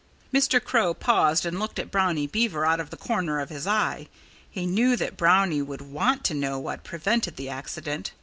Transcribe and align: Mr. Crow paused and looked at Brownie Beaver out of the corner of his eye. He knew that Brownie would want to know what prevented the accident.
Mr. 0.33 0.59
Crow 0.59 0.95
paused 0.95 1.45
and 1.45 1.59
looked 1.59 1.77
at 1.77 1.91
Brownie 1.91 2.25
Beaver 2.25 2.65
out 2.65 2.79
of 2.79 2.89
the 2.89 2.97
corner 2.97 3.39
of 3.39 3.49
his 3.51 3.67
eye. 3.67 4.07
He 4.49 4.65
knew 4.65 4.95
that 4.95 5.15
Brownie 5.15 5.61
would 5.61 5.81
want 5.81 6.23
to 6.23 6.33
know 6.33 6.57
what 6.57 6.83
prevented 6.83 7.35
the 7.35 7.49
accident. 7.49 8.11